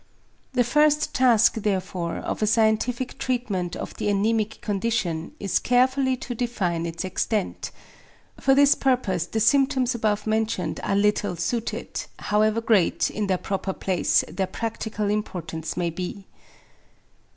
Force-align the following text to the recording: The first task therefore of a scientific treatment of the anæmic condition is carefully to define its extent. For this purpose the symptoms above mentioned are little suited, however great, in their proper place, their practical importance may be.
The 0.53 0.63
first 0.63 1.13
task 1.13 1.53
therefore 1.57 2.15
of 2.17 2.41
a 2.41 2.47
scientific 2.47 3.19
treatment 3.19 3.75
of 3.75 3.93
the 3.97 4.07
anæmic 4.07 4.59
condition 4.59 5.33
is 5.39 5.59
carefully 5.59 6.17
to 6.25 6.33
define 6.33 6.87
its 6.87 7.05
extent. 7.05 7.69
For 8.39 8.55
this 8.55 8.73
purpose 8.73 9.27
the 9.27 9.39
symptoms 9.39 9.93
above 9.93 10.25
mentioned 10.25 10.79
are 10.81 10.95
little 10.95 11.35
suited, 11.35 12.03
however 12.17 12.61
great, 12.61 13.11
in 13.11 13.27
their 13.27 13.37
proper 13.37 13.73
place, 13.73 14.23
their 14.27 14.47
practical 14.47 15.07
importance 15.07 15.77
may 15.77 15.91
be. 15.91 16.25